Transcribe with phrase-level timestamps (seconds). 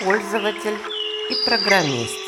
[0.00, 0.78] пользователь
[1.30, 2.18] и программист.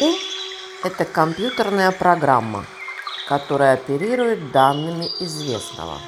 [0.00, 0.16] Ум–
[0.84, 2.64] это компьютерная программа,
[3.28, 5.98] которая оперирует данными известного.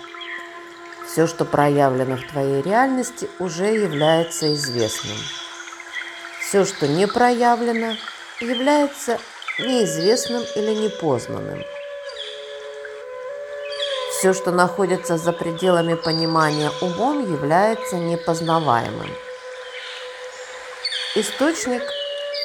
[1.06, 5.18] Все, что проявлено в твоей реальности, уже является известным.
[6.40, 7.96] Все, что не проявлено,
[8.40, 9.18] является
[9.58, 11.62] неизвестным или непознанным.
[14.22, 19.10] Все, что находится за пределами понимания умом, является непознаваемым.
[21.16, 21.82] Источник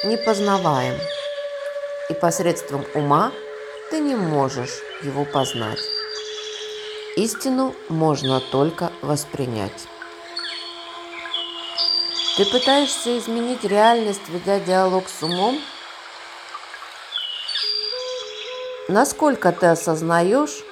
[0.02, 0.98] непознаваем,
[2.08, 3.30] и посредством ума
[3.92, 5.78] ты не можешь его познать.
[7.14, 9.86] Истину можно только воспринять.
[12.38, 15.60] Ты пытаешься изменить реальность, ведя диалог с умом?
[18.88, 20.64] Насколько ты осознаешь,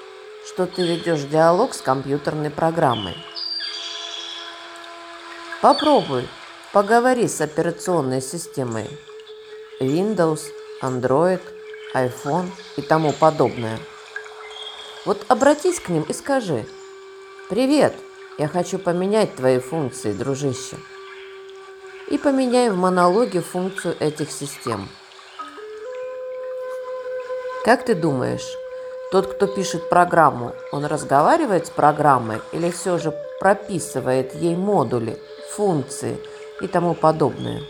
[0.47, 3.17] что ты ведешь диалог с компьютерной программой.
[5.61, 6.29] Попробуй,
[6.73, 8.89] поговори с операционной системой
[9.81, 10.43] Windows,
[10.83, 11.41] Android,
[11.95, 13.79] iPhone и тому подобное.
[15.05, 16.67] Вот обратись к ним и скажи
[17.49, 17.95] «Привет,
[18.39, 20.77] я хочу поменять твои функции, дружище».
[22.09, 24.89] И поменяй в монологе функцию этих систем.
[27.65, 28.47] Как ты думаешь,
[29.17, 35.19] тот, кто пишет программу, он разговаривает с программой или все же прописывает ей модули,
[35.53, 36.19] функции
[36.61, 37.63] и тому подобное.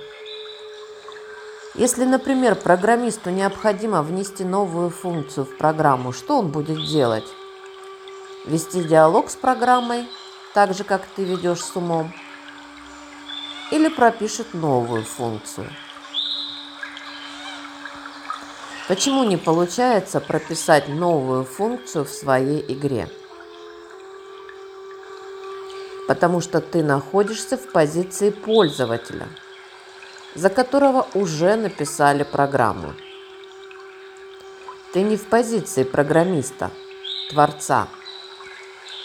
[1.76, 7.28] Если, например, программисту необходимо внести новую функцию в программу, что он будет делать?
[8.44, 10.08] Вести диалог с программой,
[10.52, 12.12] так же, как ты ведешь с умом?
[13.70, 15.68] Или пропишет новую функцию–
[18.88, 23.08] Почему не получается прописать новую функцию в своей игре?
[26.06, 29.26] Потому что ты находишься в позиции пользователя,
[30.36, 32.94] за которого уже написали программу.
[34.92, 36.70] Ты не в позиции программиста,
[37.30, 37.88] творца.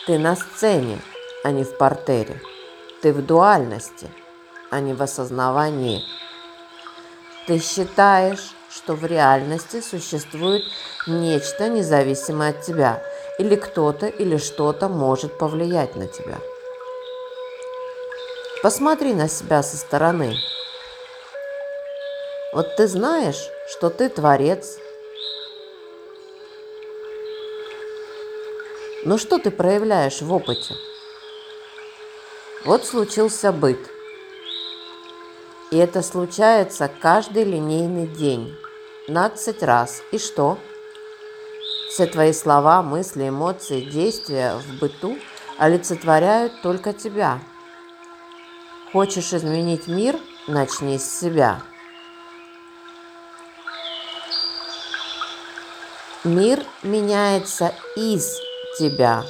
[0.06, 1.00] Ты на сцене,
[1.44, 2.40] а не в портере.
[3.02, 4.12] Ты в дуальности,
[4.70, 6.04] а не в осознавании.
[7.48, 10.64] Ты считаешь, что в реальности существует
[11.06, 13.04] нечто независимое от тебя,
[13.38, 16.38] или кто-то или что-то может повлиять на тебя.
[18.64, 20.38] Посмотри на себя со стороны.
[22.54, 24.78] Вот ты знаешь, что ты творец.
[29.04, 30.76] Но что ты проявляешь в опыте?
[32.66, 33.80] Вот случился быт–
[35.72, 38.56] и это случается каждый линейный день.
[39.08, 40.02] 15 раз.
[40.12, 40.58] И что?
[41.90, 45.18] Все твои слова, мысли, эмоции, действия в быту
[45.58, 47.40] олицетворяют только тебя.
[48.92, 50.18] Хочешь изменить мир?
[50.48, 51.62] Начни с себя.
[56.24, 58.38] Мир меняется из
[58.78, 59.24] тебя.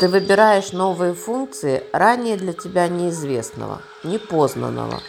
[0.00, 5.00] Ты выбираешь новые функции ранее для тебя неизвестного, непознанного.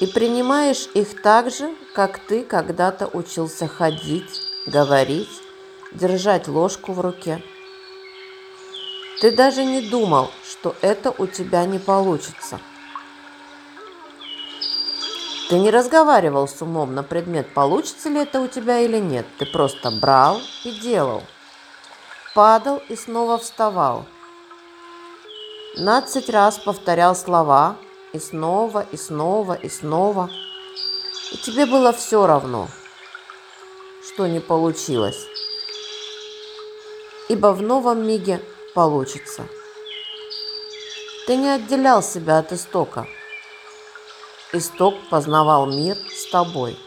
[0.00, 5.30] И принимаешь их так же, как ты когда-то учился ходить, говорить,
[5.92, 7.44] держать ложку в руке.
[9.20, 12.58] Ты даже не думал, что это у тебя не получится.
[15.48, 19.26] Ты не разговаривал с умом на предмет, получится ли это у тебя или нет.
[19.38, 21.22] Ты просто брал и делал–
[22.34, 24.04] падал и снова вставал.
[25.76, 27.76] Надцать раз повторял слова,
[28.12, 30.30] и снова, и снова, и снова.
[31.32, 32.68] И тебе было все равно,
[34.06, 35.26] что не получилось.
[37.28, 38.40] Ибо в новом миге
[38.74, 39.46] получится.
[41.26, 43.06] Ты не отделял себя от истока.
[44.52, 46.78] Исток познавал мир с тобой.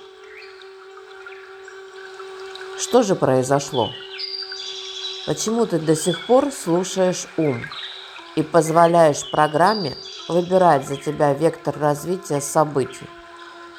[2.77, 3.89] Что же произошло?
[5.27, 7.61] Почему ты до сих пор слушаешь ум
[8.37, 9.97] и позволяешь программе
[10.29, 13.09] выбирать за тебя вектор развития событий?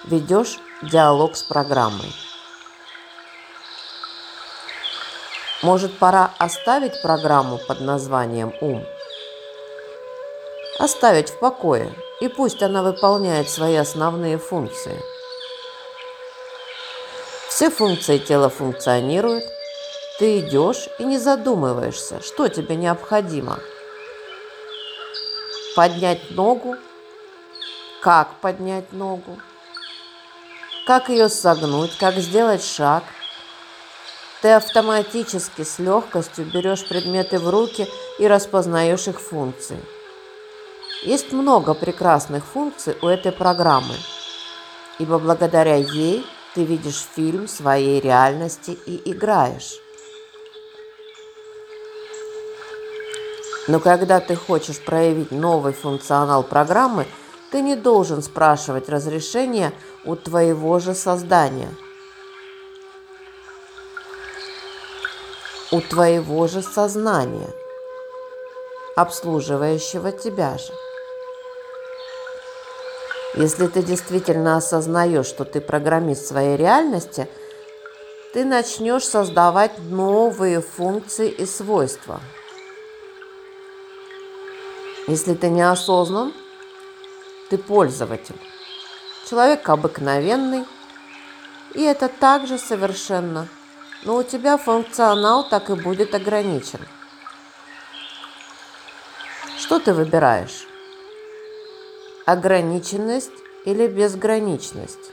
[0.05, 2.15] Ведешь диалог с программой.
[5.63, 8.85] Может, пора оставить программу под названием «Ум»?
[10.79, 15.03] Оставить в покое, и пусть она выполняет свои основные функции.
[17.49, 19.45] Все функции тела функционируют–
[20.19, 23.61] ты идешь и не задумываешься, что тебе необходимо.
[25.77, 26.77] Поднять ногу,
[28.03, 29.39] как поднять ногу,
[30.87, 33.05] как ее согнуть, как сделать шаг.
[34.43, 37.87] Ты автоматически с легкостью берешь предметы в руки
[38.19, 39.79] и распознаешь их функции.
[41.03, 43.95] Есть много прекрасных функций у этой программы,
[44.99, 49.81] ибо благодаря ей ты видишь фильм своей реальности и играешь.
[53.69, 57.07] Но когда ты хочешь проявить новый функционал программы,
[57.53, 59.75] ты не должен спрашивать разрешения
[60.07, 61.69] у твоего же создания.
[65.71, 67.51] У твоего же сознания,
[68.97, 70.73] обслуживающего тебя же.
[73.35, 77.29] Если ты действительно осознаешь, что ты программист своей реальности,
[78.33, 82.23] ты начнешь создавать новые функции и свойства–
[85.09, 86.35] если ты неосознан,
[87.49, 88.39] ты пользователь.
[89.29, 90.67] Человек обыкновенный,
[91.75, 93.49] и это также совершенно.
[94.05, 96.81] Но у тебя функционал так и будет ограничен.
[99.59, 100.67] Что ты выбираешь?
[102.27, 103.33] Ограниченность
[103.65, 105.13] или безграничность?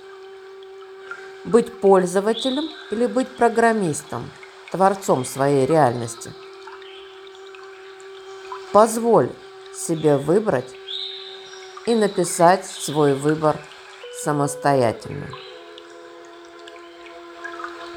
[1.45, 4.29] Быть пользователем или быть программистом,
[4.71, 6.33] творцом своей реальности?
[8.73, 9.31] Позволь
[9.75, 10.73] себе выбрать
[11.85, 13.57] и написать свой выбор
[14.23, 15.27] самостоятельно.